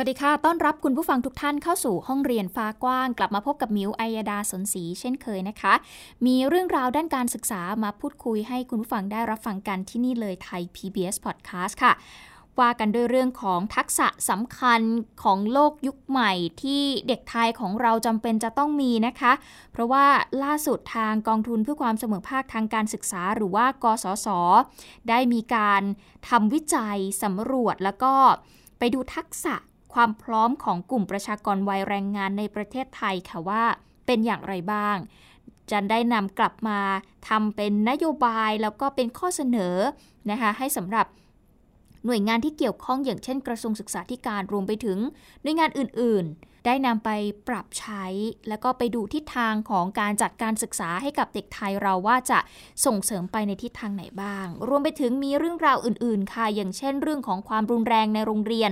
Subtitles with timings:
[0.00, 5.74] วัสดีค่ะ ต้อนรับคุณผู้ฟังทุกท่านเข้าสู่ห้องเรียนฟ้ากว้าง กลับมาพบกับมิวอัยดาสนศรีเช่นเคยนะคะ
[6.26, 11.92] มีเรื่องราวด้านการศึกษามาพูดคุยให้คุณผู้ฟังได้รับฟังกันที่นี่เลยไทย PBS Podcast ค่ะ
[12.60, 14.80] ว่ากันด้วยเรื่องของทักษะสำคัญ
[15.22, 19.32] ของโลกยุคใหม่ที่เด็กไทยของเราจำเป็นจะต้องมีนะคะ
[19.72, 20.06] เพราะว่า
[20.42, 24.28] ล่าสุดทางกองทุนเพื่อความเสมอภาคทางการศึกษา หรือว่ากสศ
[25.08, 25.82] ได้มีการ
[26.28, 28.14] ทำวิจัยสำรวจแล้วก็
[28.78, 29.54] ไปดูทักษะ
[29.94, 33.62] ความพร้อมของกลุ่มประชากรวัยแรงงานในประเทศไทยค่ะว่า
[34.06, 34.96] เป็นอย่างไรบ้าง
[35.70, 36.80] จะได้นำกลับมา
[37.28, 39.76] ทำเป็นนโยบายแล้วก็เป็นข้อเสนอ
[40.30, 41.06] นะคะให้สำหรับ
[42.04, 44.98] หน่วยงานที่เกี่ยวข้องอย่างเช่น กระทรวงศึกษาธิการรวมไปถึง
[45.42, 47.10] หน่วยงานอื่น ๆ ได้นำไป
[47.48, 48.04] ปรับใช้
[48.48, 52.38] แล้วก็ไปดูทิศทางของการจัดการศึกษาให้กับเด็กไทยเราว่าจะ
[52.84, 58.70] ส่งเสริมไปในทิศทางไหนบ้าง รวมไปถึงมีเรื่องราวอื่น ๆ ค่ะ อย่างเช่น เรื่องของความรุนแรงในโรงเรียน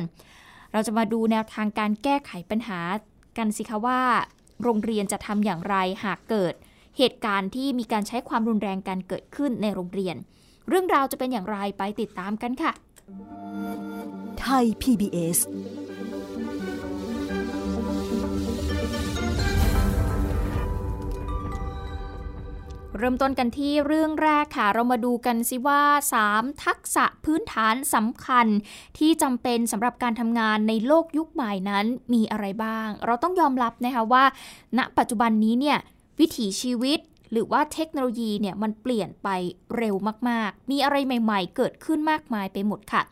[0.72, 2.80] เราจะมาดูแนวทางการแก้ไขปัญหา
[3.38, 4.00] กันสิคะว่า
[4.62, 6.54] โรงเรียนจะทำอย่างไรหากเกิด
[6.98, 10.16] เหตุการณ์ที่มีการใช้ความรุนแรงกันเกิดขึ้นในโรงเรียน
[10.68, 12.72] เรื่องราวจะเป็นอย่างไรไปติดตามกันค่ะ
[14.40, 15.38] ไทย PBS
[22.98, 25.82] เริ่มต้นกันที่เรื่องแรกค่ะ เรามาดูกันสิว่า
[26.22, 28.46] 3 ทักษะพื้นฐานสำคัญ
[28.98, 34.24] ที่จำเป็นสำหรับการทำงานในโลกยุคใหม่นั้นมีอะไรบ้าง เราต้องยอมรับนะคะว่า
[34.78, 35.78] ณ ปัจจุบันนี้เนี่ย
[36.20, 36.98] วิถีชีวิต
[37.32, 39.28] หรือว่าเทคโนโลยีเนี่ยมันเปลี่ยนไป
[39.76, 39.94] เร็ว
[40.28, 43.02] มากๆ มีอะไรใหม่ๆ เกิดขึ้นมากมายไปหมดค่ะ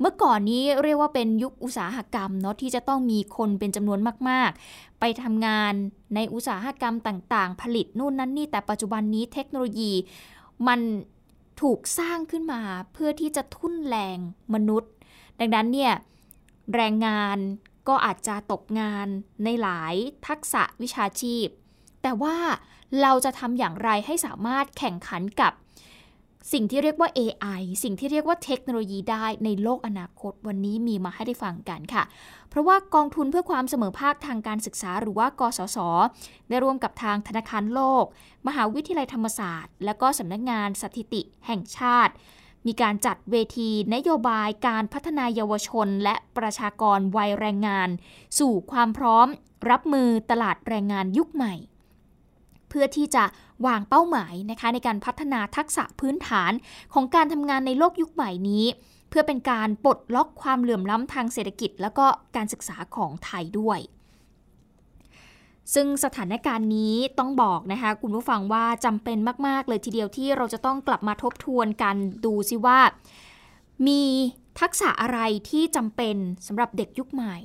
[0.00, 3.98] เมื่อก่อนนี้เรียกว่าเป็นยุคอุตสาหกรรมเนาะที่จะต้องมีคนเป็นจำนวน
[4.28, 5.72] มากๆ ไปทำงาน
[6.14, 9.92] ในอุตสาหกรรมต่างๆ ผลิตนู่นนั่นนี่แต่ปัจจุบันนี้เทคโนโลยี
[10.68, 10.80] มัน
[11.60, 12.60] ถูกสร้างขึ้นมา
[12.92, 14.18] เพื่อที่จะทุ่นแรง
[14.54, 14.90] มนุษย์
[15.40, 15.92] ดังนั้นเนี่ย
[16.74, 17.38] แรงงาน
[17.88, 19.06] ก็อาจจะตกงาน
[19.44, 19.94] ในหลาย
[20.26, 21.46] ทักษะวิชาชีพ
[22.04, 22.36] แต่ว่า
[23.02, 25.52] เราจะทำอย่างไรให้สามารถแข่งขันกับ
[26.52, 32.02] สิ่งที่เรียกว่า AI สิ่งที่เรียกว่าเทคโนโลยีได้ในโลกอนาคตวันนี้มีมาให้ได้ฟังกันค่ะ
[32.50, 35.78] เพราะว่ากองทุนเพื่อความเสมอภาคทางการศึกษา หรือว่ากสศ
[36.48, 38.04] ได้ร่วมกับทางธนาคารโลก
[38.46, 42.12] มหาวิทยาลัยธรรมศาสตร์ และก็สำนักงานสถิติแห่งชาติ
[42.66, 47.88] มีการจัดเวทีนโยบายการพัฒนายเยาวชน และประชากรวัยแรงงาน
[48.38, 49.26] สู่ความพร้อม
[49.70, 51.54] รับมือตลาดแรงงานยุคใหม่
[52.74, 53.24] พื่อที่จะ
[53.66, 56.52] วางเป้าหมายนะคะในการพัฒนาทักษะพื้นฐาน
[56.94, 58.64] ของการทำงานในโลกยุคใหม่นี้
[59.08, 63.78] เพื่อเป็นการปลดล็อกความเหลื่อมล้ำทางเศรษฐกิจ แล้วก็การศึกษาของไทยด้วย
[65.74, 72.78] ซึ่งสถานการณ์นี้ต้องบอกนะคะคุณผู้ฟังว่าจำเป็นมาก ๆ เลยทีเดียวที่เราจะต้องกลับมาทบทวนกันดูซิว่า
[73.86, 74.02] มี
[74.60, 75.18] ทักษะอะไร
[75.50, 77.36] ที่จำเป็นสำหรับเด็กยุคใหม่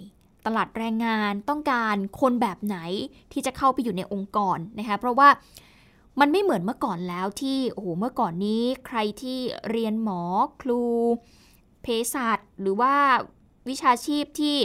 [0.45, 2.77] ตลาดแรงงานต้องการคนแบบไหน
[3.31, 5.29] ที่จะเข้าไปอยู่ในองค์กรนะคะเพราะว่า
[6.19, 9.39] มันไม่เหมือนเมื่อก่อนแล้วที่โอ้โหเมื่อก่อนนี้ใครที่
[9.69, 10.21] เรียนหมอ
[10.61, 10.81] ครู
[11.81, 12.93] เภสัชหรือว่า
[13.69, 14.57] วิชาชีพที่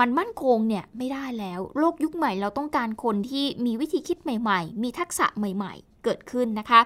[0.00, 6.80] มันมั่นคงเนี่ยไม่ได้แล้ว โลกยุคใหม่เราต้องการคนที่มีวิธีคิดใหม่ๆ มีทักษะใหม่ๆ เกิดขึ้นนะคะ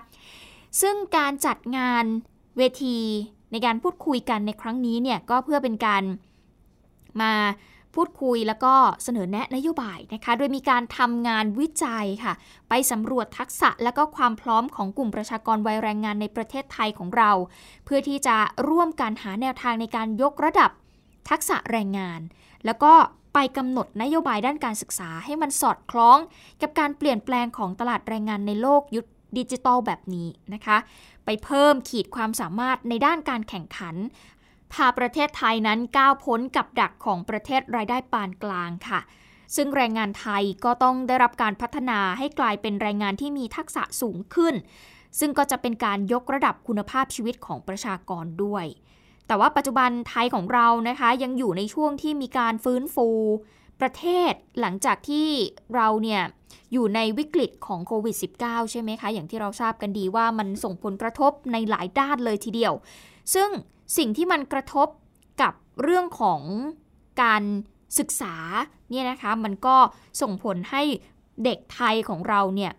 [0.81, 2.05] ซึ่งการจัดงาน
[2.57, 2.99] เวที
[3.53, 6.03] ในการพูดคุยกันในครั้งนี้เนี่ยก็เพื่อเป็นการ
[7.21, 7.33] มา
[7.99, 12.33] พูดคุยแล้วก็เสนอแนะนโยบายนะคะ โดยมีการทำงานวิจัยค่ะ
[12.69, 17.31] ไปสำรวจทักษะและก็ความพร้อมของกลุ่มประชากรวัยแรงงานในประเทศไทยของเรา
[17.85, 18.37] เพื่อที่จะ
[18.69, 20.71] ร่วมกันหาแนวทางในการยกระดับ
[21.31, 22.21] ทักษะแรงงาน
[22.65, 22.93] แล้วก็
[23.35, 26.19] ไปกำหนดนโยบายด้านการศึกษาให้มันสอดคล้อง
[26.63, 29.07] กับการเปลี่ยนแปลงของตลาดแรงงานในโลกยุค
[29.39, 30.77] ดิจิตอลแบบนี้นะคะ
[31.25, 33.97] ไปเพิ่มขีดความสามารถในด้านการแข่งขัน
[34.73, 39.01] พาประเทศไทยนั้นก้าวพ้นกับดักของประเทศรายได้ปานกลางค่ะ
[39.57, 44.55] ซึ่งแรงงานไทยก็ต้องได้รับการพัฒนาให้กลายเป็นแรงงานที่มีทักษะสูงขึ้น
[45.19, 48.65] ซึ่งก็จะเป็นการยกระดับคุณภาพชีวิตของประชากรด้วย
[49.27, 53.09] แต่ว่าปัจจุบันไทยของเรานะคะยังอยู่ในช่วงที่มีการฟื้นฟู
[53.81, 55.29] ประเทศหลังจากที่
[55.75, 56.23] เราเนี่ย
[56.73, 62.73] อยู่ในวิกฤตของโควิด -19 ใช่ไหมคะ อย่างที่เราทราบกันดีว่ามันส่งผลกระทบในหลายด้านเลยทีเดียว
[63.35, 63.51] ซึ่ง
[63.97, 64.89] สิ่งที่มันกระทบ
[65.43, 66.43] กับเรื่องของ
[67.23, 67.43] การ
[67.99, 68.35] ศึกษา
[68.91, 69.77] เนี่ยนะคะมันก็
[70.21, 70.83] ส่งผลให้
[71.45, 72.73] เด็กไทยของเราเนี่ย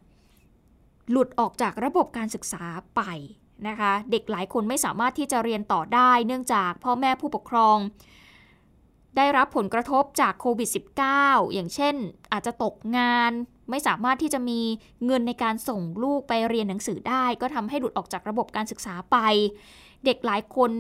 [1.11, 2.63] หลุดออกจากระบบการศึกษา
[2.95, 3.01] ไป
[3.67, 7.77] นะคะเด็กหลายคนไม่สามารถที่จะเรียนต่อได้ เนื่องจากพ่อแม่ผู้ปกครอง
[9.17, 10.69] ได้รับผลกระทบจากโควิด
[11.11, 11.95] -19 อย่างเช่น
[12.31, 13.31] อาจจะตกงาน
[13.69, 14.61] ไม่สามารถที่จะมี
[15.05, 19.17] เงินในการส่งลูกไปเรียนหนังสือได้ ก็ทำให้หลุดออกจากระบบการศึกษาไป
[20.05, 20.71] เด็กหลายคน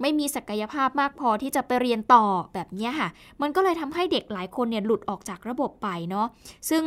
[0.00, 3.08] ไม่มีศักยภาพมากพอที่จะไปเรียนต่อแบบนี้ค่ะ
[3.42, 6.26] มันก็เลยทำให้เด็กหลายคนเนี่ยหลุดออกจากระบบไปเนาะ
[6.70, 6.84] ซึ่ง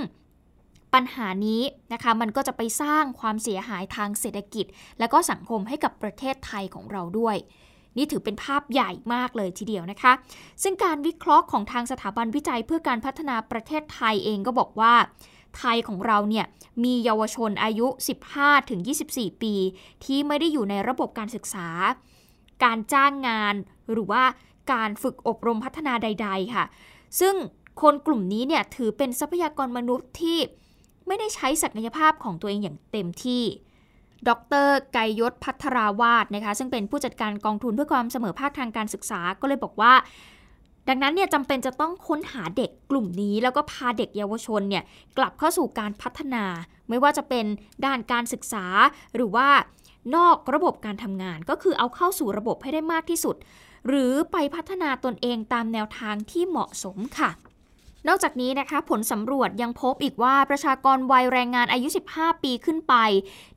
[0.93, 1.61] ปัญหานี้
[1.93, 4.65] นะคะมันก็จะไปสร้างความเสียหายทางเศรษฐกิจ
[4.99, 7.35] และก็สังคมให้กับประเทศไทยของเราด้วย
[7.97, 10.13] นี่ถือเป็นภาพใหญ่มากเลยทีเดียวนะคะ
[10.63, 14.93] ซึ่งการวิเคราะห์ของทางสถาบันวิจัยเพื่อการพัฒนาประเทศไทยเองก็บอกว่า
[15.57, 16.45] ไทยของเราเนี่ย
[16.83, 17.87] มีเยาวชนอายุ
[18.63, 19.55] 15-24 ปี
[20.05, 21.67] ที่ไม่ได้อยู่ในระบบการศึกษา
[22.63, 23.55] การจ้างงาน
[23.91, 24.23] หรือว่า
[24.73, 26.65] การฝึกอบรมพัฒนาใด ๆ ค่ะ
[27.19, 27.35] ซึ่ง
[27.81, 30.39] คนกลุ่มนี้เนี่ยถือเป็นทรัพยากรมนุษย์ที่
[31.07, 33.43] ไม่ได้ใช้ศักยภาพของตัวเองอย่างเต็มที่
[34.27, 34.31] ด
[34.65, 39.93] รไกยศพัทราวาสนะคะซึ่งเป็นผู้จัดการกองทุนเพื่อความเสมอภาคทางการศึกษาก็เลยบอกว่า
[40.87, 44.83] ดังนั้นเนี่ยจำเป็นจะต้องค้นหาเด็กกลุ่มนี้ แล้วก็พาเด็กเยาวชนเนี่ย
[45.17, 46.43] กลับเข้าสู่การพัฒนา
[46.89, 47.45] ไม่ว่าจะเป็น
[47.85, 48.65] ด้านการศึกษา
[49.15, 49.49] หรือว่า
[50.15, 53.35] นอกระบบการทำงานก็คือเอาเข้าสู่ระบบให้ได้มากที่สุด
[53.87, 57.31] หรือไปพัฒนาตนเองตามแนวทางที่เหมาะสมค่ะ
[58.07, 62.95] นอกจากนี้นะคะ ผลสำรวจยังพบอีกว่าประชากรวัยแรงงานอายุ 15 ปีขึ้นไป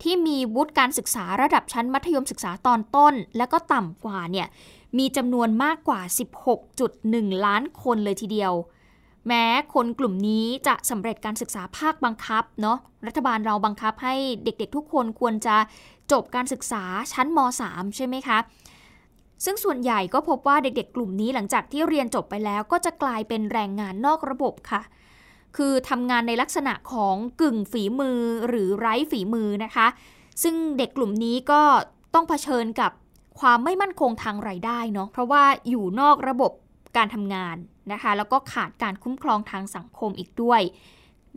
[0.02, 4.46] ที่มีวุฒิการศึกษาระดับชั้นมัธยมศึกษาตอนต้น และก็ต่ำกว่าเนี่ย
[4.98, 6.00] มีจำนวนมากกว่า
[6.72, 8.52] 16.1 ล้านคนเลยทีเดียว
[9.28, 9.44] แม้
[9.74, 14.14] คนกลุ่มนี้จะสำเร็จการศึกษาภาคบังคับเนาะรัฐบาลเราบังคับให้
[14.44, 15.56] เด็กๆ ทุกคนควรจะ
[16.12, 17.38] จบการศึกษาชั้นม
[17.68, 18.38] .3 ใช่ไหมคะ
[19.44, 24.82] ซึ่งส่วนใหญ่ก็พบว่าเด็กๆ กลุ่มนี้หลังจากที่เรียนจบไปแล้วก็จะกลายเป็นแรงงานนอกระบบค่ะ
[25.56, 29.86] คือทำงานในลักษณะของกึ่งฝีมือหรือไร้ฝีมือนะคะ
[30.42, 31.62] ซึ่งเด็กกลุ่มนี้ก็
[32.14, 32.92] ต้องเผชิญกับ
[33.40, 36.52] ความไม่มั่นคงทางไรายได้เนาะเพราะว่าอยู่นอกระบบ
[36.96, 37.56] การทำงาน
[37.92, 40.62] นะคะ แล้วก็ขาดการคุ้มครองทางสังคมอีกด้วย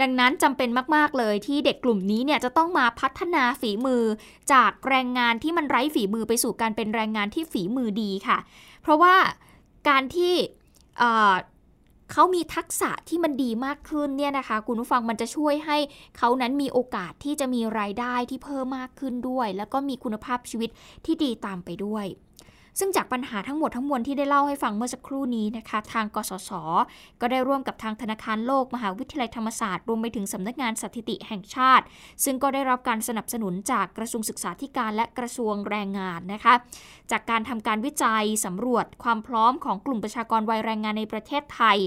[0.02, 4.04] ดังนั้นจำเป็นมาก ๆ เลยที่เด็กกลุ่มนี้เนี่ยจะต้องมาพัฒนาฝีมือ
[4.54, 8.38] จากแรงงานที่มันไร้ฝีมือไปสู่การเป็นแรงงานที่ฝีมือดีค่ะ
[8.82, 9.16] เพราะว่า
[9.90, 10.34] การที่
[12.12, 15.78] เขามีทักษะที่มันดีมากขึ้นเนี่ยนะคะ คุณผู้ฟังมันจะช่วยให้
[16.18, 20.70] เขานั้นมีโอกาสที่จะมีรายได้ที่เพิ่มมากขึ้นด้วย แล้วก็มีคุณภาพชีวิต
[21.06, 22.06] ที่ดีตามไปด้วย
[22.80, 26.52] ซึ่งจากปัญหาทั้งหมดทั้งมวลที่ได้เล่าให้ฟังเมื่อสักครู่นี้นะคะ ทางกสศ
[27.22, 31.86] ก็ได้ร่วมกับทางธนาคารโลกมหาวิทยาลัยธรรมศาสตร์รวมไปถึงสำนักงานสถิติแห่งชาติ
[32.24, 36.54] ซึ่งก็ได้รับการสนับสนุนจากกระทรวงศึกษาธิการและกระทรวงแรงงานนะคะ
[37.12, 41.78] จากการทำการวิจัยสำรวจความพร้อมของกลุ่มประชากรวัยแรงงานในประเทศไทย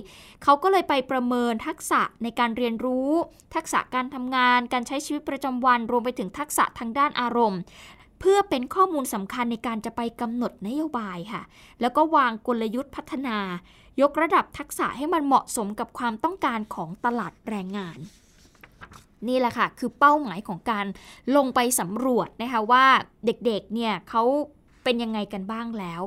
[0.43, 3.10] เขาก็เลยไปประเมินทักษะในการเรียนรู้
[3.54, 7.60] ทักษะการทำงาน การใช้ชีวิตประจำวัน รวมไปถึงทักษะทางด้านอารมณ์
[8.20, 11.43] เพื่อเป็นข้อมูลสำคัญในการจะไปกำหนดนโยบายค่ะ
[11.81, 13.38] แล้วก็วางกลยุทธ์พัฒนา
[14.00, 17.99] ยกระดับทักษะให้มันเหมาะสมกับความต้องการของตลาดแรงงาน
[19.28, 20.87] นี่แหละค่ะ คือเป้าหมายของการ
[21.37, 22.84] ลงไปสำรวจนะคะว่า
[23.26, 24.22] เด็กๆ เนี่ยเขา
[24.85, 26.03] เป็นยังไงกันบ้างแล้ว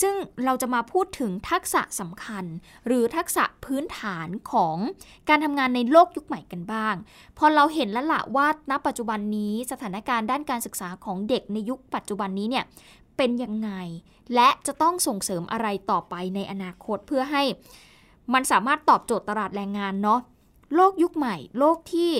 [0.00, 0.14] ซึ่ง
[0.44, 2.44] เราจะมาพูดถึงทักษะสำคัญ
[2.86, 4.76] หรือทักษะพื้นฐานของ
[5.28, 6.94] การทำงานในโลกยุคใหม่กันบ้าง
[7.38, 12.64] พอเราเห็นแล้วละว่าณปัจจุบันนี้สถานการณ์ด้านการศึกษาของเด็กในยุคปัจจุบันนี้เนี่ย
[13.16, 13.70] เป็นยังไง
[14.34, 17.42] และจะต้องส่งเสริมอะไรต่อไปในอนาคตเพื่อให้
[18.32, 20.20] มันสามารถตอบโจทย์ตลาดแรงงานเนาะ
[20.74, 22.12] โลกยุคใหม่ โลกที่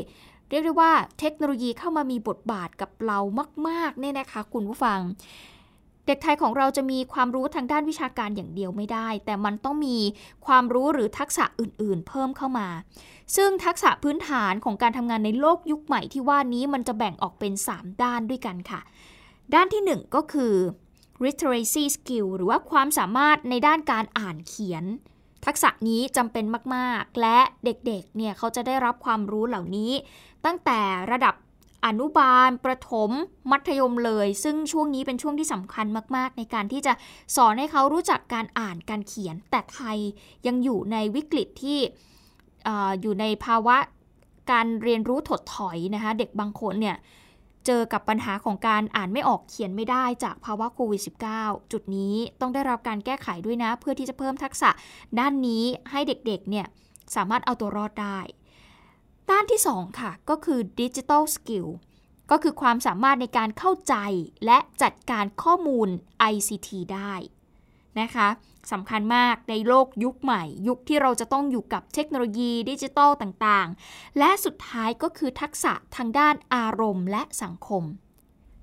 [0.51, 3.19] เรียกได้ว่าเทคโนโลยีเข้ามามีบทบาทกับเรา
[3.69, 5.01] มากๆเนี่ยนะคะคุณผู้ฟัง
[6.11, 9.99] เด็กไทยของเราจะมีความรู้ทางด้านวิชาการอย่างเดียวไม่ได้ แต่มันต้องมี
[10.47, 12.69] ความรู้หรือทักษะอื่น ๆ เพิ่มเข้ามา
[13.37, 18.81] ซึ่งทักษะพื้นฐานของการทำงานในโลกยุคใหม่ที่ว่านี้มันจะแบ่งออกเป็น 3 ด้านด้วยกันค่ะ
[19.55, 20.55] ด้านที่ 1 ก็คือ
[21.25, 24.85] literacy skill หรือว่าความสามารถในด้านการอ่านเขียน
[25.47, 29.93] ทักษะนี้จำเป็นมาก ๆ และเด็ก ๆ เนี่ยเขาจะได้รับความรู้เหล่านี้
[30.45, 30.81] ตั้งแต่
[31.13, 31.35] ระดับ
[31.87, 33.11] อนุบาล ประถม
[33.51, 36.93] มัธยมเลย ซึ่งช่วงนี้เป็นช่วงที่สำคัญมาก ๆ ในการที่จะ
[37.37, 39.99] สอนให้เขารู้จักการอ่านการเขียน แต่ไทย
[40.47, 41.79] ยังอยู่ในวิกฤตที่
[42.67, 42.69] อ
[43.01, 43.77] อยู่ในภาวะ
[44.53, 46.97] การเรียนรู้ถดถอยนะคะเด็กบางคนเนี่ย
[47.67, 51.03] เจอกับปัญหาของการอ่านไม่ออกเขียนไม่ได้จากภาวะโควิด
[51.37, 54.71] -19 จุดนี้ต้องได้รับการแก้ไขด้วยนะ เพื่อที่จะเพิ่มทักษะ
[55.19, 56.67] ด้านนี้ให้เด็กๆเนี่ย
[57.17, 58.19] สามารถเอาตัวรอดได้
[59.31, 61.67] ด้านที่ 2 ค่ะ ก็คือดิจิทัลสกิล
[62.31, 63.95] ก็คือความสามารถในการเข้าใจ
[64.47, 65.89] และจัดการข้อมูล
[66.33, 67.15] ICT ได้
[68.01, 68.29] นะคะ
[68.73, 77.85] สำคัญมากในโลกยุคใหม่ ยุคที่เราจะต้องอยู่กับเทคโนโลยีดิจิทัลต่างๆ และสุดท้ายก็คือทักษะทางด้านอารมณ์และสังคม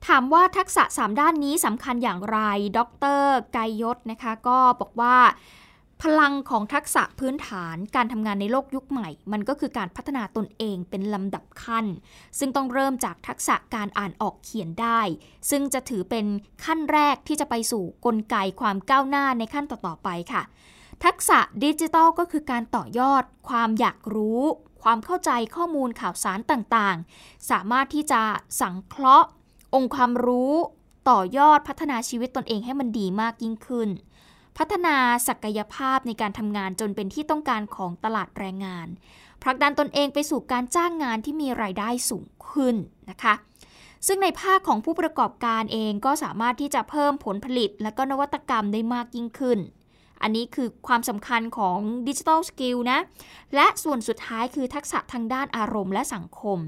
[0.08, 2.40] ถามว่าทักษะ 3 ด้านนี้สำคัญอย่างไร
[2.78, 2.80] ด
[3.20, 5.18] รไกยศนะคะ ก็บอกว่า
[6.04, 11.86] พลังของทักษะพื้นฐานการทำงานในโลกยุคใหม่ มันก็คือการพัฒนาตนเองเป็นลำดับขั้น
[12.40, 15.02] ซึ่งต้องเริ่มจากทักษะการอ่านออกเขียนได้
[15.50, 16.26] ซึ่งจะถือเป็น
[16.66, 20.44] ขั้นแรกที่จะไปสู่กลไกความก้าวหน้าในขั้นต่อๆไปค่ะ
[21.06, 24.42] ทักษะดิจิทัลก็คือการต่อยอด ความอยากรู้
[24.84, 28.22] ความเข้าใจข้อมูลข่าวสารต่างๆ สามารถที่จะ
[28.62, 29.28] สังเคราะห์
[29.76, 30.54] องค์ความรู้
[31.10, 33.90] ต่อยอดพัฒนาชีวิตตนเองให้มันดีมากยิ่งขึ้น
[34.58, 34.98] พัฒนา
[35.28, 38.88] ศักยภาพในการทำงานจนเป็นที่ต้องการของตลาดแรงงาน
[39.42, 42.76] ผลักดันตนเองไปสู่การจ้างงานที่มีรายได้สูงขึ้น
[43.10, 43.34] นะคะ
[44.08, 49.60] ซึ่งในภาคของผู้ประกอบการเองก็สามารถที่จะเพิ่มผลผลิต และก็นวัตกรรมได้มากยิ่งขึ้น
[50.22, 53.00] อันนี้คือความสำคัญของดิจิทัลสกิลนะ
[53.56, 56.60] และส่วนสุดท้ายคือทักษะทางด้านอารมณ์และสังคม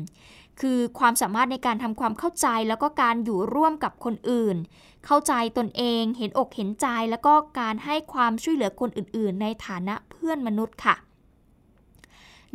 [0.62, 4.58] คือความสามารถในการทำความเข้าใจแล้วก็การอยู่ร่วมกับคนอื่น
[5.06, 10.96] เข้าใจตนเอง เห็นอกเห็นใจ แล้วก็การให้ความช่วยเหลือคนอื่น ๆ ในฐานะเพื่อนมนุษย์ค่ะ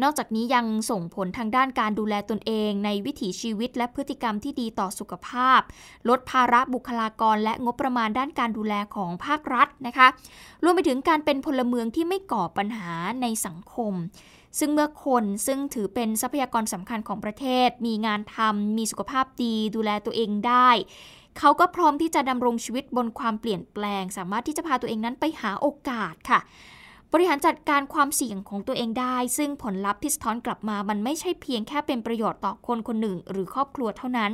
[0.03, 5.61] นอกจากนี้ยังส่งผลทางด้านการดูแลตนเอง ในวิถีชีวิตและพฤติกรรมที่ดีต่อสุขภาพ
[6.09, 10.09] ลดภาระบุคลากร และงบประมาณด้านการดูแลของภาครัฐนะคะ
[10.63, 13.95] รวมไปถึงการเป็นพลเมืองที่ไม่ก่อปัญหาในสังคม
[14.59, 20.71] ซึ่งเมื่อคนซึ่งถือเป็นทรัพยากรสำคัญของประเทศ มีงานทำมีสุขภาพดี ดูแลตัวเองได้
[21.39, 26.41] เขาก็พร้อมที่จะดำรงชีวิตบนความเปลี่ยนแปลง สามารถที่จะพาตัวเองนั้นไปหาโอกาสค่ะ
[27.17, 34.33] บริหารจัดการความเสี่ยงของตัวเองได้ ซึ่งผลลัพธ์ที่สะท้อนกลับมา มันไม่ใช่เพียงแค่เป็นประโยชน์ต่อคนคนหนึ่ง หรือครอบครัวเท่านั้น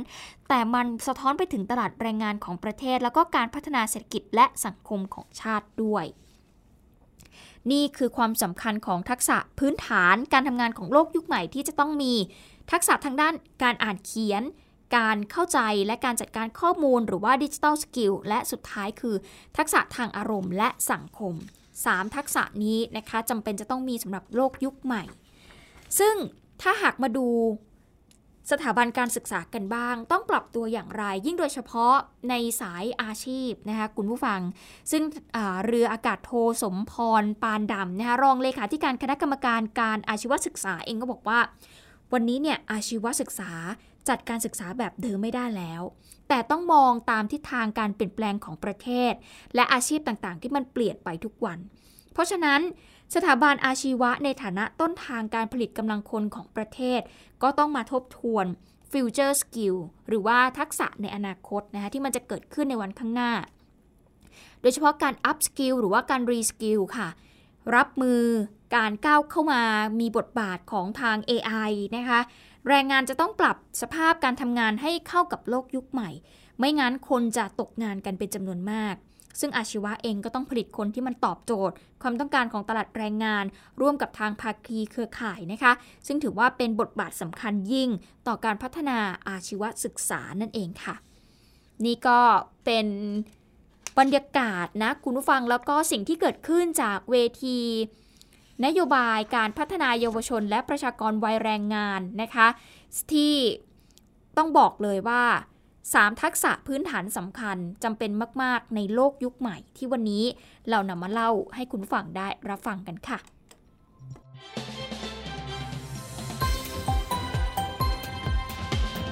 [0.49, 6.05] แต่มันสะท้อนไปถึงตลาดแรงงานของประเทศ แล้วก็การพัฒนาเศรษฐกิจและสังคมของชาติด้วย
[7.71, 12.13] นี่คือความสำคัญของทักษะพื้นฐานการทำงานของโลกยุคใหม่ที่จะต้องมี
[12.71, 13.33] ทักษะทางด้าน
[13.63, 14.43] การอ่านเขียน
[14.97, 19.15] การเข้าใจและการจัดการข้อมูลหรือว่าดิจิทัลสกิลและสุดท้ายคือ
[19.57, 21.35] ทักษะทางอารมณ์และสังคม
[21.79, 25.03] 3 ทักษะนี้นะคะจำเป็นจะต้องมีสำหรับโลกยุคใหม่
[25.99, 26.15] ซึ่ง
[26.61, 27.27] ถ้าหากมาดู
[28.51, 31.95] สถาบันการศึกษากันบ้าง ต้องปรับตัวอย่างไร ยิ่งโดยเฉพาะ
[32.29, 34.39] ในสายอาชีพนะคะคุณผู้ฟัง
[34.91, 35.03] ซึ่ง
[35.65, 36.31] เรืออากาศโท
[36.63, 41.39] สมพร ปานดำนะคะรองเลขาธิการคณะกรรมการการอาชีวศึกษาเองก็บอกว่า
[42.13, 43.51] วันนี้เนี่ยอาชีวศึกษา
[44.09, 45.81] จัดการศึกษาแบบเดิมไม่ได้แล้ว
[46.29, 49.13] แต่ต้องมองตามทิศทางการเปลี่ยนแปลงของประเทศ
[49.55, 51.59] และอาชีพต่างๆ ที่มันเปลี่ยนไปทุกวัน
[52.13, 52.61] เพราะฉะนั้น
[53.15, 57.01] สถาบันอาชีวะในฐานะต้นทางการผลิตกำลังคนของประเทศ
[57.43, 58.45] ก็ต้องมาทบทวน
[58.91, 59.75] future skill
[60.07, 63.31] หรือว่าทักษะในอนาคตนะคะที่มันจะเกิดขึ้นในวันข้างหน้า
[64.61, 67.07] โดยเฉพาะการ up skill หรือว่าการ re skill ค่ะ
[67.75, 68.23] รับมือ
[68.75, 69.61] การก้าวเข้ามา
[69.99, 72.19] มีบทบาทของทาง AI นะคะ
[72.67, 76.09] แรงงานจะต้องปรับสภาพการทำงานให้เข้ากับโลกยุคใหม่
[76.59, 78.95] ไม่งั้นคนจะตกงานกันเป็นจำนวนมาก
[79.39, 83.45] ซึ่งอาชีวะเองก็ต้องผลิตคนที่มันตอบโจทย์ ความต้องการของตลาดแรงงาน
[83.81, 85.73] ร่วมกับทางภาคีเครือข่ายนะคะ
[86.07, 87.89] ซึ่งถือว่าเป็นบทบาทสำคัญยิ่ง
[88.27, 90.95] ต่อการพัฒนาอาชีวศึกษานั่นเองค่ะ
[91.85, 92.19] นี่ก็
[92.65, 92.87] เป็น
[93.99, 97.57] บรรยากาศนะคุณผู้ฟังแล้วก็สิ่งที่เกิดขึ้นจากเวที
[98.65, 102.47] นโยบายการพัฒนาเยาวชนและประชากรวัยแรงงานนะคะ
[103.11, 103.35] ที่
[104.37, 105.23] ต้องบอกเลยว่า
[105.73, 110.23] 3 ทักษะพื้นฐานสำคัญจำเป็นมาก ๆ ในโลกยุคใหม่ที่วันนี้
[110.69, 113.19] เรานำมาเล่าให้คุณฟังได้รับฟังกันค่ะ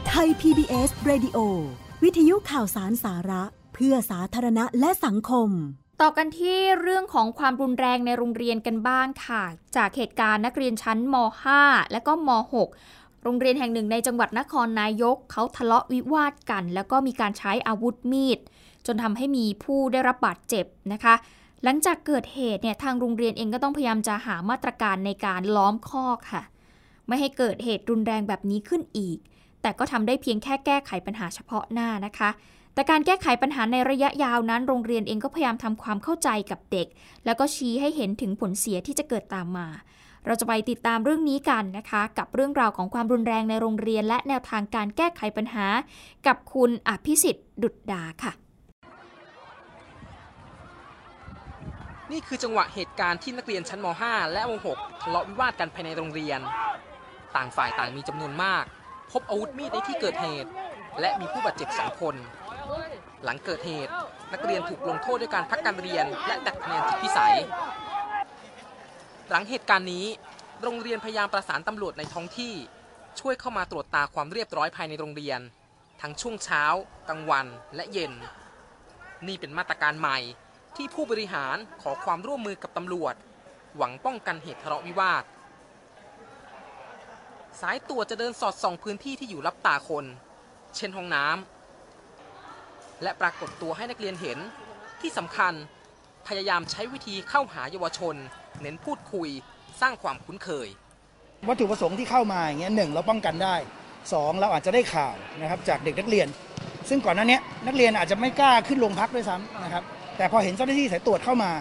[0.07, 1.37] ไทย PBS Radio
[2.03, 3.43] วิทยุข่าวสารสาระ
[3.73, 5.49] เพื่อสาธารณะและสังคม
[6.03, 9.43] ต่อกันที่เรื่องของความรุนแรงในโรงเรียนกันบ้างค่ะ
[9.75, 11.15] จากเหตุการณ์นักเรียนชั้นม
[11.55, 12.29] .5 และก็ม
[12.73, 18.39] .6 โรงเรียนแห่งหนึ่งในจังหวัดนครนายกเขาทะเลาะวิวาทกัน แล้วก็มีการใช้อาวุธมีด
[18.85, 21.15] จนทำให้มีผู้ได้รับบาดเจ็บนะคะ
[21.63, 26.43] หลังจากเกิดเหตุเนี่ยทางโรงเรียนเองก็ต้องพยายามจะหามาตรการในการล้อมคอกค่ะ
[27.07, 29.17] ไม่ให้เกิดเหตุรุนแรงแบบนี้ขึ้นอีก
[29.61, 32.29] แต่ก็ทำได้เพียงแค่แก้ไขปัญหาเฉพาะหน้านะคะ
[32.79, 36.87] แต่การแก้ไขปัญหาในระยะยาวนั้น โรงเรียนเองก็พยายามทำความเข้าใจกับเด็ก
[37.25, 39.67] แล้วก็ชี้ให้เห็นถึงผลเสียที่จะเกิดตามมา
[40.25, 45.67] เราจะไปติดตามเรื่องนี้กันนะคะ กับเรื่องราวของความรุนแรงในโรงเรียน และแนวทางการแก้ไขปัญหา
[46.27, 48.31] กับคุณอภิสิทธิ์ดุดดาค่ะ
[52.11, 56.39] นี่คือจังหวะเหตุการณ์ที่นักเรียนชั้นม .5 และม .6 ทะเลาะวิวาทกันภายในโรงเรียน
[57.35, 58.63] ต่างฝ่ายต่างมีจำนวนมาก
[59.11, 60.51] พบอาวุธมีดในที่เกิดเหตุ
[60.99, 62.15] และมีผู้บาดเจ็บสองคน
[63.23, 63.91] หลังเกิดเหตุ
[64.33, 67.35] นักเรียนถูกลงโทษด้วยการพักการเรียน และตัดคะแนนจิตพิสัย
[69.29, 70.05] หลังเหตุการณ์นี้
[70.63, 72.53] โรงเรียนพยายามประสานตำรวจในท้องที่
[73.19, 75.39] ช่วยเข้ามาตรวจตาความเรียบร้อยภายในโรงเรียน
[76.01, 76.63] ทั้งช่วงเช้า
[77.09, 77.45] กลางวัน
[77.75, 78.13] และเย็น
[79.27, 80.17] นี่เป็นมาตรการใหม่
[80.75, 83.15] ที่ผู้บริหารขอความร่วมมือกับตำรวจ
[83.77, 85.23] หวังป้องกันเหตุทะเลาะวิวาท
[87.61, 90.05] สายตรวจจะเดินสอดส่องพื้นที่ที่อยู่รับตาคน
[90.75, 91.58] เช่นห้องน้ำ
[93.03, 94.37] และปรากฏตัวให้นักเรียนเห็น
[95.01, 95.53] ที่สำคัญ
[96.27, 98.15] พยายามใช้วิธีเข้าหาเยาวชน
[98.61, 99.29] เน้นพูดคุย
[99.81, 100.67] สร้างความคุ้นเคย
[101.47, 103.55] วัตถุประสงค์ที่เข้ามาอย่างเงี้ยหนึ่งเราป้องกันได้
[104.13, 106.27] สองเราอาจจะได้ข่าวนะครับจากเด็กนักเรียน
[106.89, 109.83] ซึ่งก่อนหน้านี้นักเรียนอาจจะไม่กล้าขึ้นโรงพักด้วยซ้ำนะครับ
[110.17, 111.51] แต่พอเห็นเจ้าหน้าที่สายตรวจเข้ามา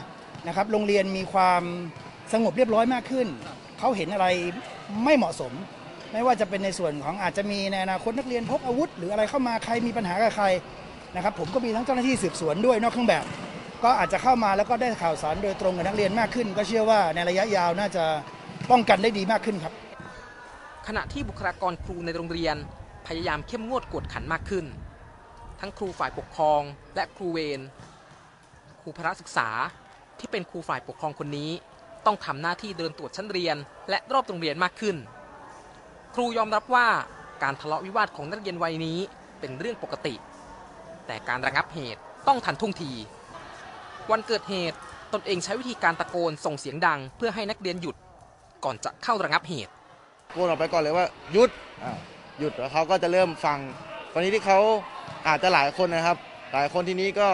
[0.47, 1.63] นะครับโรงเรียนมีความ
[2.33, 3.27] สงบเรียบร้อยมากขึ้น
[3.79, 4.27] เขาเห็นอะไร
[5.05, 5.53] ไม่เหมาะสม
[6.13, 10.47] ไม่ว่าจะเป็นในส่วนของอาจจะมีในอนาคตนักเรียนพกอาวุธ หรืออะไรเข้ามาใครมีปัญหากับใคร
[11.17, 13.25] นะครับผมก็มีทั้งเจ้าหน้าที่สืบสวนด้วยนอกเครื่องแบบ
[13.85, 18.05] ก็อาจจะเข้ามาแล้วก็ได้ข่าวสารโดยตรงกับนักเรียนมากขึ้น ก็เชื่อว่าในระยะยาวน่าจะ
[18.71, 19.75] ป้องกันได้ดีมากขึ้นครับ
[20.87, 22.57] ขณะที่บุคลากรครูในโรงเรียน
[23.07, 24.67] พยายามเข้มงวดกวดขันมากขึ้น
[25.61, 26.63] ทั้งครูฝ่ายปกครอง
[26.95, 27.61] และครูเวร
[28.81, 29.49] ครูพระศึกษา
[30.19, 31.51] ที่เป็นครูฝ่ายปกครองคนนี้
[32.07, 33.57] ต้องทำหน้าที่เดินตรวจชั้นเรียน
[33.91, 34.97] และรอบโรงเรียนมากขึ้น
[36.15, 36.89] ครูยอมรับว่า
[37.43, 38.99] การทะเลาะวิวาทของนักเรียนวัยนี้
[39.41, 40.15] เป็นเรื่องปกติ
[41.09, 42.93] แต่การระงับเหตุต้องทันท่วงที
[44.11, 44.77] วันเกิดเหตุ
[45.13, 47.97] ตนเองใช้วิธีการตะโกนส่งเสียงดัง เพื่อให้นักเรียนหยุด
[48.65, 49.73] ก่อนจะเข้าระงับเหตุ
[50.33, 51.51] โกนออกไปก่อนเลยว่าหยุด
[51.83, 51.93] อ่า
[52.39, 53.59] หยุดแล้วเขาก็จะเริ่มฟัง
[54.13, 54.59] ตอนนี้ที่เขา
[55.29, 56.17] อาจจะหลายคนนะครับ
[56.53, 57.29] หลายคนที่นี้ก็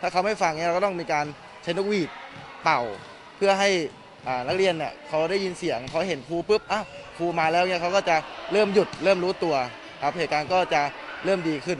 [0.00, 1.26] ถ้าเขาไม่ฟังเนี่ยเราก็ต้องมีการ
[1.62, 2.10] ใช้นกหวีด
[2.62, 2.80] เป่า
[3.36, 3.70] เพื่อให้
[4.48, 6.84] นักเรียนเนี่ยเขาได้ยินเสียงเขาเห็นครูปุ๊บอ้าว
[7.16, 8.16] ครูมาแล้วเนี่ยเขาก็จะ
[8.52, 9.54] เริ่มหยุดเริ่มรู้ตัว
[10.02, 10.82] ครับเหตุการณ์ก็จะ
[11.24, 11.78] เริ่มดีขึ้น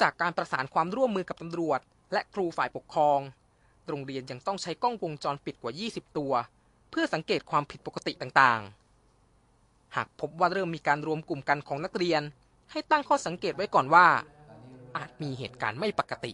[0.00, 1.80] จากการประสานความร่วมมือกับตำรวจ
[2.12, 3.18] และครูฝ่ายปกครอง
[3.88, 6.32] โรงเรียนยังต้องใช้กล้องวงจรปิดกว่า 20 ตัว
[6.90, 12.22] เพื่อสังเกตความผิดปกติต่างๆ หากพบว่าเริ่มมีการรวมกลุ่มกันของนักเรียน
[12.70, 14.06] ให้ตั้งข้อสังเกตไว้ก่อนว่า
[14.96, 16.32] อาจมีเหตุการณ์ไม่ปกติ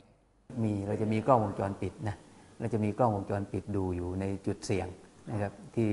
[0.63, 2.17] มีเราจะมีกล้องวงจรปิดนะ
[2.59, 4.89] เราจะมีกล้องวงจรปิดดูอยู่ในจุดเสี่ยง
[5.31, 5.91] นะครับที่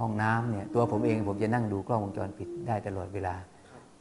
[0.00, 3.34] ห้องน้ำเนี่ยตัวผมเองผมจะนั่งดูกล้องวงจรปิดได้ตลอดเวลา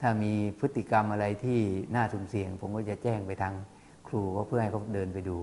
[0.06, 1.60] ถ้ามีพฤติกรรมอะไรที่
[1.96, 3.54] น่าสุ่มเสี่ยง ผมก็จะแจ้งไปทาง
[4.08, 5.38] ครูก็เพื่อให้เขาเดินไปดู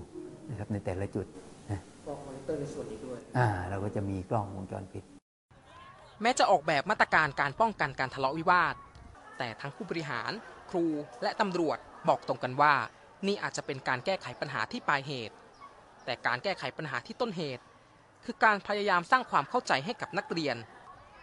[0.49, 1.25] นะครับในแต่ละจุด
[1.71, 5.03] นะกล้องมอนิเตอร์ในส่วนนี้ด้วยอ่าเราก็จะมีกล้องวงจรปิด
[6.21, 8.75] แม้จะออกแบบมาตรการการป้องกันการทะเลาะวิวาท
[9.37, 10.31] แต่ทั้งผู้บริหาร
[10.69, 10.85] ครู
[11.23, 11.77] และตำรวจ
[12.09, 12.73] บอกตรงกันว่า
[13.27, 15.35] นี่อาจจะเป็นการแก้ไขปัญหาที่ปลายเหตุ
[16.05, 17.63] แต่การแก้ไขปัญหาที่ต้นเหตุ
[18.25, 20.55] คือการพยายามสร้างความเข้าใจให้กับนักเรียน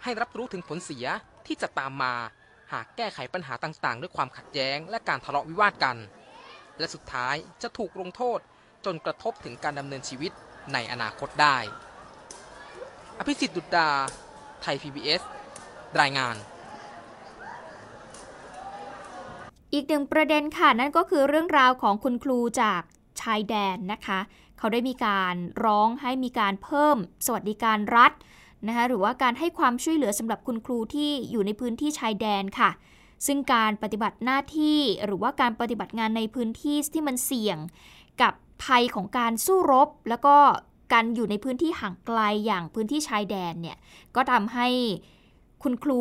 [0.03, 1.07] ให้รับรู้ถึงผลเสีย
[1.47, 2.15] ที่จะตามมา
[2.73, 5.97] หากแก้ไขปัญหาต่างๆ ด้วยความขัดแย้งและการทะเลาะวิวาทกัน
[6.79, 8.39] และสุดท้ายจะถูกลงโทษ
[8.85, 10.33] จนกระทบถึงการดำเนินชีวิต
[10.73, 11.57] ในอนาคตได้
[13.19, 13.89] อภิสิทธิ์ดุดดา
[14.63, 15.23] ไทย PBS
[16.01, 16.37] รายงาน
[19.73, 22.83] อีกหนึ่งประเด็นค่ะนั่นก็คือเรื่องราวของคุณครูจาก
[23.21, 24.21] ชายแดนนะคะ
[24.59, 28.13] เขาได้มีการร้องให้มีการเพิ่มสวัสดิการรัฐ
[28.67, 32.71] นะคะหรือว่าการให้ความช่วยเหลือสำหรับคุณครูที่อยู่ในพื้นที่ชายแดนค่ะ
[33.27, 37.59] ซึ่งการปฏิบัติหน้าที่หรือว่าการปฏิบัติงานในพื้นที่ที่มันเสี่ยง
[38.23, 38.33] กับ
[38.65, 40.37] ภัยของการสู้รบ แล้วก็
[40.93, 43.77] การอยู่ในพื้นที่ห่างไกลอย่างพื้นที่ชายแดนเนี่ย
[44.17, 44.69] ก็ทำให้
[45.63, 46.01] คุณครู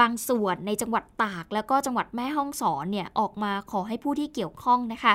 [0.00, 5.14] บางส่วนในจังหวัดตาก แล้วก็จังหวัดแม่ฮ่องสอนเนี่ยออกมาขอให้ผู้ที่เกี่ยวข้องนะคะ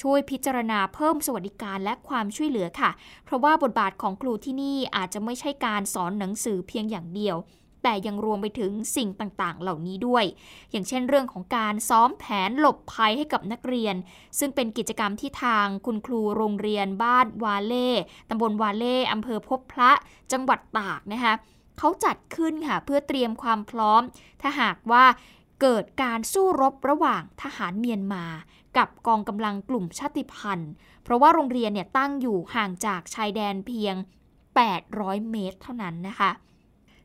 [0.00, 2.90] ช่วยพิจารณาเพิ่มสวัสดิการและความช่วยเหลือค่ะ
[3.24, 7.36] เพราะว่าบทบาทของครูที่นี่อาจจะไม่ใช่การสอนหนังสือเพียงอย่างเดียว
[7.82, 10.24] แต่ยังรวมไปถึงสิ่งต่างๆ เหล่านี้ด้วย
[10.70, 13.94] อย่างเช่นเรื่องของการซ้อมแผนหลบภัยให้กับนักเรียน
[14.38, 17.90] ซึ่งเป็นกิจกรรมที่ทางคุณครูโรงเรียนบ้านวาเล่
[18.28, 19.92] ตำบลวาเล่อำเภอพบพระ
[20.32, 21.34] จังหวัดตากนะคะ
[21.78, 24.02] เขาจัดขึ้นค่ะเพื่อเตรียมความพร้อม
[24.42, 25.04] ถ้าหากว่า
[25.62, 28.24] เกิดการสู้รบระหว่างทหารเมียนมา
[28.78, 30.70] กับกองกำลังกลุ่มชาติพันธุ์
[31.04, 33.94] เพราะว่าโรงเรียนเนี่ยตั้งอยู่ห่างจากชายแดนเพียง
[34.62, 36.30] 800 เมตรเท่านั้นนะคะ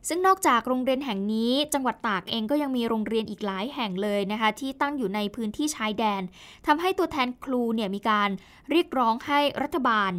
[0.08, 6.22] ซึ่งนอกจากโรงเรียนแห่งนี้ จังหวัดตากเองก็ยังมีโรงเรียนอีกหลายแห่งเลยนะคะ ที่ตั้งอยู่ในพื้นที่ชายแดน
[6.68, 8.30] ทำให้ตัวแทนครูเนี่ยมีการ
[8.70, 10.12] เรียกร้องให้รัฐบาล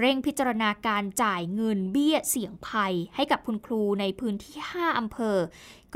[0.00, 5.36] เร่งพิจารณาการจ่ายเงินเบี้ยเสี่ยงภัย ให้กับคุณครูในพื้นที่ 5 อำเภอ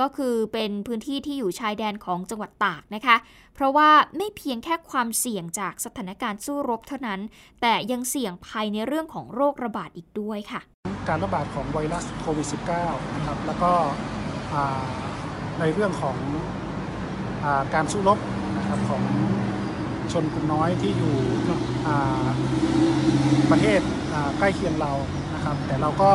[0.00, 3.16] ก็คือเป็นพื้นที่ที่อยู่ชายแดนของจังหวัดตากนะคะ
[3.54, 7.20] เพราะว่าไม่เพียงแค่ความเสี่ยงจากสถานการณ์สู้รบเท่านั้น
[7.60, 10.60] แต่ยังเสี่ยงภัยในเรื่องของโรคระบาดอีกด้วยค่ะ
[11.08, 12.46] การระบาดของไวรัสโควิด
[12.80, 13.72] -19 นะครับ แล้วก็
[15.60, 16.16] ในเรื่องของ
[17.44, 18.18] อาการสู้รบ
[18.56, 19.02] นะครับของ
[20.12, 21.14] ชนกลุ่มน้อยที่อยู่
[23.50, 23.80] ประเทศ
[24.38, 24.92] ใกล้เคียงเรา
[25.34, 26.12] นะครับ แต่เราก็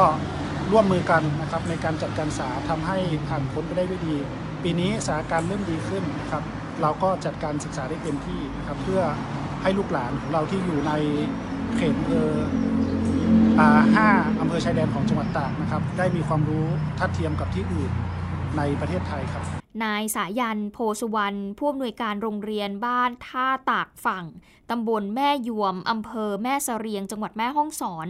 [0.72, 4.16] ร่วมมือกันนะครับในการจัดการศึกษาทำให้ผ่านพ้นไปได้ด้วยดี
[4.64, 6.44] ปีนี้สถานการณ์เริ่มดีขึ้นนะครับ
[6.82, 9.02] เราก็จัดการศึกษาได้เต็มที่นะครับเพื่อ
[9.64, 10.92] ให้ลูกหลานของเราที่อยู่ใน
[11.78, 12.30] เขตอำเภอ
[13.60, 13.62] อ
[13.96, 14.10] ห้า
[14.42, 16.66] อำเภอชายแดนของจังหวัดตากนะครับ ได้มีความรู้
[17.00, 17.92] ทัดเทียมกับที่อื่น
[18.58, 24.26] ในประเทศไทยครับ นายสายันโพสุวรรณผู้อำนวยการโรงเรียนบ้านท่าตากฝั่ง
[24.70, 28.08] ตำบลแม่ยวม อำเภอแม่เสรียง จังหวัดแม่ฮ่องสอน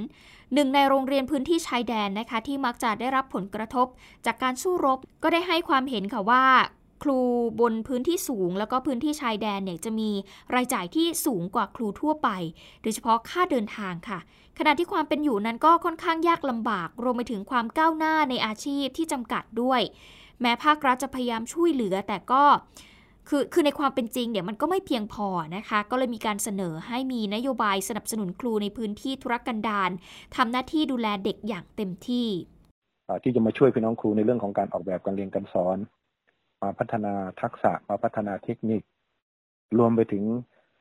[0.53, 3.87] หนึ่งในโรงเรียนพื้นที่ชายแดนนะคะ ที่มักจะได้รับผลกระทบ
[4.25, 6.45] จากการสู้รบก็ได้ให้ความเห็นค่ะว่า
[7.03, 7.19] ครู
[7.59, 10.09] บนพื้นที่สูง แล้วก็พื้นที่ชายแดนเนี่ยจะมี
[10.55, 12.29] รายจ่ายที่สูงกว่าครูทั่วไป
[12.81, 14.19] โดยเฉพาะค่าเดินทางค่ะ
[14.57, 19.81] ขณะที่ความเป็นอยู่นั้นก็ค่อนข้างยากลำบาก รวมไปถึงความก้าวหน้าในอาชีพที่จำกัดด้วย
[20.41, 22.43] แม้ภาครัฐจะพยายามช่วยเหลือ แต่ก็
[23.29, 29.91] คือคือในความเป็นจริงเนี่ยมันก็ไม่เพียงพอนะคะ ก็เลยมีการเสนอให้มีนโยบายสนับสนุนครูในพื้นที่ธุรกันดาร
[30.35, 32.27] ทำหน้าที่ดูแลเด็กอย่างเต็มที่
[33.23, 35.77] ที่จะมาช่วยพี่น้องครูในเรื่องของการออกแบบการเรียนการสอน
[36.61, 38.81] มาพัฒนาทักษะมาพัฒนาเทคนิค
[39.77, 40.23] รวมไปถึง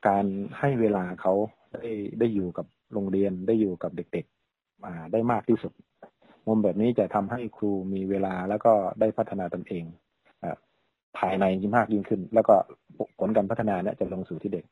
[0.07, 0.25] การ
[0.59, 1.33] ให้เวลาเขา
[1.73, 5.73] ได้ได้อยู่กับโรงเรียนได้อยู่กับเด็กๆอ่าได้มากที่สุด
[6.49, 9.83] มุมแบบนี้จะทำให้ครูมีเวลาแล้วก็ได้พัฒนาตนเอง
[10.43, 10.45] อ
[11.17, 12.55] ภายในมากยิ่งขึ้น แล้วก็
[13.19, 14.65] ผลการพัฒนาเนี่ยจะลงสู่ที่เด็ก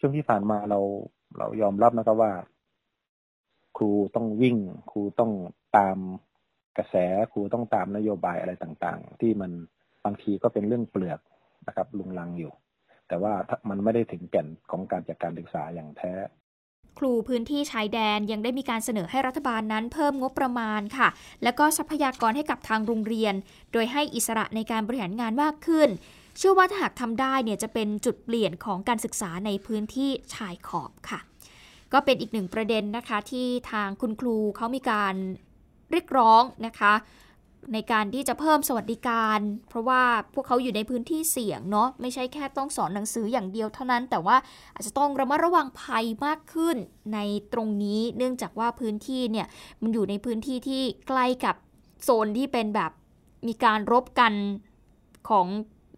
[0.00, 0.80] ช่วงที่ผ่านมาเรา
[1.38, 2.32] เรายอมรับนะครับว่า
[3.76, 4.56] ครูต้องวิ่ง
[4.90, 5.32] ครูต้อง
[5.76, 5.98] ตาม
[6.78, 6.94] กระแส
[7.32, 9.50] ครูต้องตามนโยบายอะไรต่างๆ ที่มัน
[10.04, 11.20] บางทีก็เป็นเรื่องเปลือก
[11.66, 12.52] นะครับลุงลังอยู่
[13.08, 16.12] แต่ว่าถ้ามันไม่ได้ถึงแก่นของการจัดการศึกษาอย่างแท้
[16.98, 21.08] ครูพื้นที่ชายแดนยังได้มีการเสนอให้รัฐบาลนั้นเพิ่มงบประมาณค่ะ
[21.42, 23.34] แล้วก็ทรัพยากรให้กับทางโรงเรียน
[23.72, 25.88] โดยให้อิสระในการบริหารงานมากขึ้น
[26.38, 31.20] เชื่อว่าถ้าหากทำได้เนี่ยจะเป็นจุดเปลี่ยนของการศึกษาในพื้นที่ชายขอบค่ะ
[31.92, 35.14] ก็เป็นอีกหนึ่งประเด็นนะคะที่ทางคุณครูเขามีการ
[35.90, 36.92] เรียกร้องนะคะ
[37.72, 40.02] ในการที่จะเพิ่มสวัสดิการ เพราะว่า
[40.34, 44.36] พวกเขาอยู่ในพื้นที่เสี่ยงเนาะไม่ใช่แค่ต้องสอนหนังสืออย่างเดียวเท่านั้น แต่ว่า
[44.74, 46.76] อาจจะต้องระมัดระวังภัยมากขึ้น
[47.14, 47.18] ใน
[47.52, 49.46] ตรงนี้เนื่องจากว่าพื้นที่เนี่ย
[49.82, 51.56] มันอยู่ในพื้นที่ที่ใกล้กับ
[52.02, 52.92] โซนที่เป็นแบบ
[53.48, 54.32] มีการรบกัน
[55.28, 55.46] ของ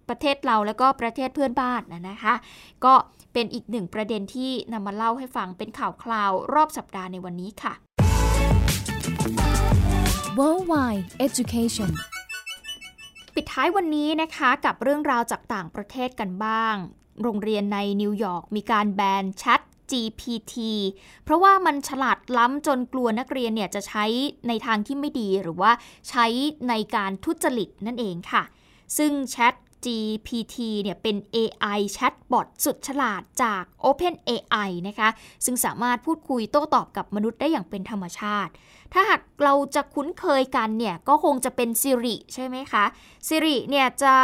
[0.08, 2.34] ประเทศเราแล้วก็ประเทศเพื่อนบ้านนะนะคะ
[2.84, 2.94] ก็
[3.32, 7.74] เป็นอีกหนึ่งประเด็นที่นำมาเล่าให้ฟังเป็นข่าวคราวรอบสัปดาห์ในวันนี้ค่ะ
[10.38, 11.90] Worldwide Education
[13.34, 16.74] ปิดท้ายวันนี้นะคะกับเรื่องราวจากต่างประเทศกันบ้าง
[17.22, 20.54] โรงเรียนในนิวยอร์กมีการแบนแชท GPT
[21.24, 24.04] เพราะว่ามันฉลาดล้ำจนกลัวนักเรียนเนี่ยจะใช้
[24.48, 25.72] ในทางที่ไม่ดีหรือว่า
[26.08, 26.26] ใช้
[26.68, 28.42] ในการทุจริตนั่นเองค่ะ
[28.96, 35.08] ซึ่งแชท GPT เนี่ยเป็น AI Chatbot สุดฉลาดจาก OpenAI นะคะ
[35.44, 38.52] ซึ่งสามารถพูดคุยโต้ตอบกับมนุษย์ได้อย่างเป็นธรรมชาติ
[38.92, 42.84] ถ้าหากเราจะคุ้นเคยกันเนี่ย ก็คงจะเป็น Siri ใช่ไหมคะ
[43.28, 44.14] Siri เนี่ยจะ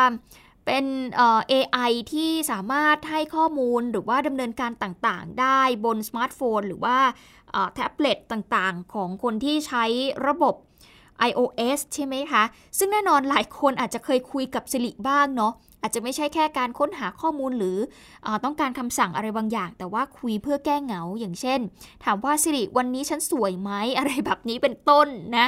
[0.67, 6.99] เป็นเอ่อ AI ที่สามารถให้ข้อมูลหรือว่าดำเนินการต่างๆ ได้บนสมาร์ทโฟน หรือว่า
[7.75, 9.85] แท็บเล็ตต่างๆ ของคนที่ใช้
[10.29, 10.55] ระบบ
[11.29, 12.43] iOS ใช่ไหมคะ
[12.79, 15.53] ซึ่งแน่นอนหลายคนอาจจะเคยคุยกับ Siri บ้างเนาะ
[15.83, 17.79] อาจจะไม่ใช่แค่การค้นหาข้อมูลหรือ
[18.27, 21.61] อต้องการคำสั่งอะไรบางอย่าง แต่ว่าคุยเพื่อแก้เหงาอย่างเช่น
[22.05, 25.07] ถามว่า Siri วันนี้ฉันสวยไหมอะไรแบบนี้เป็นต้น
[25.37, 25.47] นะ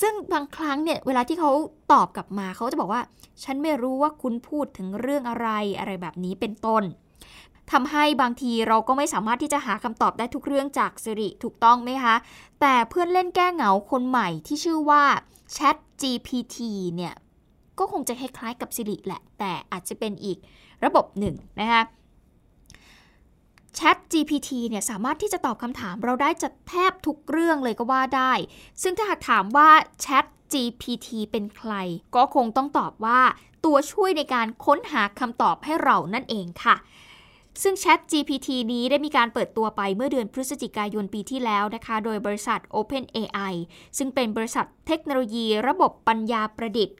[0.00, 1.50] ซึ่งบางครั้งเนี่ยเวลาที่เขา
[1.92, 3.02] ตอบกลับมาเขาจะบอกว่า
[3.44, 6.82] ฉันไม่รู้ว่าคุณพูดถึงเรื่องอะไรอะไรแบบนี้เป็นต้น
[7.72, 12.14] ทำให้บางทีเราก็ไม่สามารถที่จะหาคำตอบได้ทุกเรื่องจาก Siri ถูกต้องไหมคะ
[12.60, 15.04] แต่เพื่อนเล่นแก้เหงาคนใหม่ที่ชื่อว่า
[15.56, 16.56] Chat GPT
[16.96, 17.14] เนี่ย
[17.78, 20.38] ก็คงจะคล้ายๆกับ Siri แหละ แต่อาจจะเป็นอีก
[20.84, 21.82] ระบบหนึ่งนะคะ
[23.78, 28.32] Chat GPT เนี่ยสามารถที่จะตอบคำถามเราได้จะแทบทุกเรื่องเลยก็ว่าได้
[28.82, 29.70] ซึ่งถ้าหากถามว่า
[30.04, 31.72] Chat GPT เป็นใคร
[32.16, 33.20] ก็คงต้องตอบว่า
[33.64, 36.76] ตัวช่วยในการค้นหาคำตอบให้เรานั่นเองค่ะ
[37.62, 43.54] ซึ่ง Chat GPT นี้ได้มีการเปิดตัวไปเมื่อเดือนพฤศจิกายนปีที่แล้วนะคะ โดยบริษัท OpenAI
[43.98, 46.96] ซึ่งเป็นบริษัทเทคโนโลยีระบบปัญญาประดิษฐ์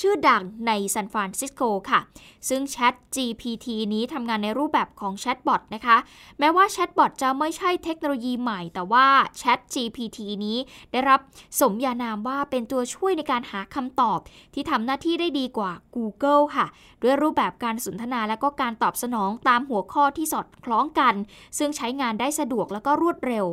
[0.00, 2.00] ชื่อดังในซานฟรานซิสโกค่ะ
[2.48, 5.96] ซึ่ง Chat GPT นี้ทำงานในรูปแบบของแชทบอทนะคะ
[6.38, 9.06] แม้ว่าแชทบอทจะไม่ใช่เทคโนโลยีใหม่ แต่ว่า
[9.40, 10.58] ChatGPT นี้
[10.92, 11.20] ได้รับ
[11.60, 14.18] สมญานามว่าเป็นตัวช่วยในการหาคำตอบ
[14.54, 16.66] ที่ทำหน้าที่ได้ดีกว่า Google ค่ะ
[17.02, 21.14] ด้วยรูปแบบการสนทนาและก็การตอบสนองตามหัวข้อที่สอดคล้องกัน
[21.58, 23.46] ซึ่งใช้งานได้สะดวกและก็รวดเร็ว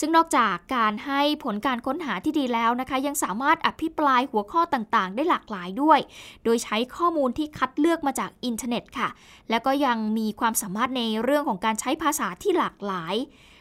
[0.00, 6.00] ซึ่งนอกจากการให้ผลการค้นหาที่ดีแล้วนะคะ ยังสามารถอภิปรายหัวข้อต่างๆ ได้หลากหลายด้วย
[6.44, 9.08] โดยใช้ข้อมูลที่คัดเลือกมาจากอินเทอร์เน็ตค่ะ
[9.50, 13.14] แล้วก็ยังมีความสามารถในเรื่องของการใช้ภาษาที่หลากหลาย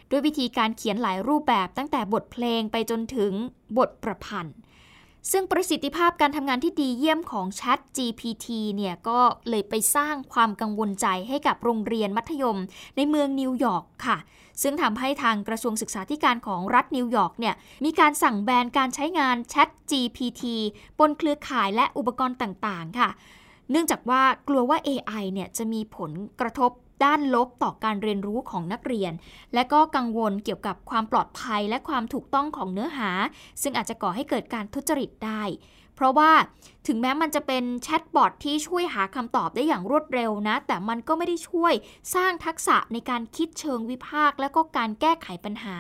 [0.10, 3.34] ด้วยวิธีการเขียนหลายรูปแบบตั้งแต่บทเพลงไปจนถึง
[3.78, 4.56] บทประพันธ์
[5.32, 12.58] ซึ่งประสิทธิภาพการทำงานที่ดีเยี่ยมของ Chat GPT เนี่ยก็เลยไปสร้างความกังวลใจให้กับโรงเรียนมัธยม
[12.96, 14.18] ในเมืองนิวยอร์กค่ะ
[14.62, 17.56] ซึ่งทำให้ทางกระทรวงศึกษาธิการของรัฐนิวยอร์กเนี่ย
[17.86, 20.44] มีการสั่งแบนการใช้งาน Chat GPT
[21.00, 23.10] บนเครือข่ายและอุปกรณ์ต่างๆ ค่ะ
[23.72, 26.72] เนื่องจากว่ากลัวว่า AI เนี่ยจะมีผลกระทบ
[27.04, 29.14] ด้านลบต่อการเรียนรู้ของนักเรียน
[29.54, 33.10] และก็กังวลเกี่ยวกับความปลอดภัยและความถูกต้องของเนื้อหา
[33.62, 35.44] ซึ่งอาจจะก่อให้เกิดการทุจริตได้
[35.96, 36.32] เพราะว่า
[36.88, 41.74] ถึงแม้มันจะเป็นแชทบอทที่ช่วยหาคำตอบได้อย่างรวดเร็วนะ แต่มันก็ไม่ได้ช่วย
[42.16, 45.76] สร้างทักษะในการคิดเชิงวิพากษ์และก็การแก้ไขปัญหา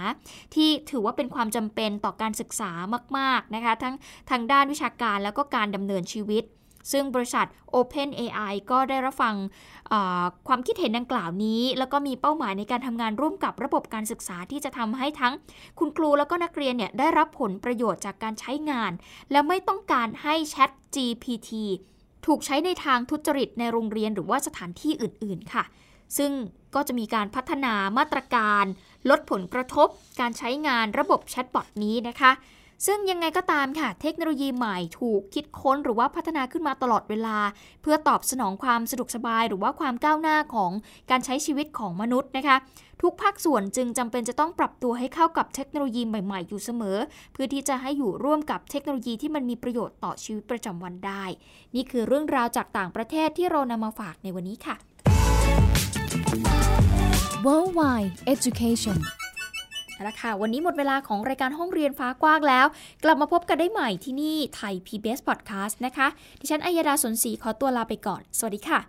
[0.55, 2.71] ที่ถือว่าเป็นความจำเป็นต่อการศึกษา
[3.17, 3.95] มาก ๆนะคะ ทั้ง
[4.29, 6.43] ทางด้านวิชาการแล้วก็การดำเนินชีวิต
[6.91, 9.35] ซึ่งบริษัท OpenAI ก็ได้รับฟัง
[10.47, 15.33] ความคิดเห็นดังกล่าวนี้ แล้วก็มีเป้าหมายในการทำงานร่วมกับระบบการศึกษาที่จะทำให้ทั้ง
[15.79, 18.91] คุณครูแล้วก็นักเรียนเนี่ยได้รับผลประโยชน์จากการใช้งาน
[19.31, 21.51] และไม่ต้องการให้ Chat GPT
[22.25, 25.63] ถูกใช้ในทางทุจริตในโรงเรียนหรือว่าสถานที่อื่น ๆ ค่ะ
[26.17, 26.31] ซึ่ง
[26.75, 28.65] ก็จะมีการพัฒนามาตรการ
[29.09, 29.87] ลดผลกระทบ
[30.19, 32.31] การใช้งานระบบแชทบอทนี้นะคะ
[32.85, 37.37] ซึ่งยังไงก็ตามค่ะ เทคโนโลยีใหม่ถูกคิดค้นหรือว่าพัฒนาขึ้นมาตลอดเวลา
[37.81, 40.71] เพื่อตอบสนองความสะดวกสบาย หรือว่าความก้าวหน้าของ
[41.09, 42.57] การใช้ชีวิตของมนุษย์นะคะ
[43.01, 46.97] ทุกภาคส่วนจึงจำเป็นจะต้องปรับตัวให้เข้ากับเทคโนโลยีใหม่ ๆ อยู่เสมอ
[47.33, 51.23] เพื่อที่จะให้อยู่ร่วมกับเทคโนโลยีที่มันมีประโยชน์ต่อชีวิตประจำวันได้
[51.75, 54.75] นี่คือเรื่องราวจากต่างประเทศที่เรานำมาฝากในวันนี้ค่ะ
[57.45, 58.99] Worldwide Education
[59.95, 62.65] เอาละค่ะ วันนี้หมดเวลาของรายการห้องเรียนฟ้ากว้างแล้ว
[63.03, 66.07] กลับมาพบกันได้ใหม่ที่นี่ไทย PBS Podcast นะคะ
[66.39, 68.79] ดิฉันอัยดาสนศรีขอตัวลาไปก่อน สวัสดีค่ะ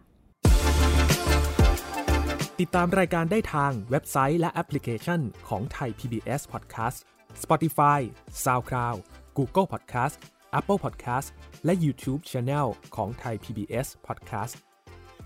[2.60, 6.98] ติดตามรายการได้ทางเว็บไซต์และแอปพลิเคชันของไทย PBS Podcast
[7.42, 8.00] Spotify
[8.44, 8.98] SoundCloud
[9.38, 10.14] Google Podcast
[10.58, 11.28] Apple Podcast
[11.64, 14.54] และ YouTube Channel ของไทย PBS Podcast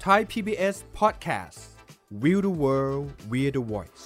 [0.05, 1.59] Thai PBS Podcast
[2.23, 4.03] We the World We the Voice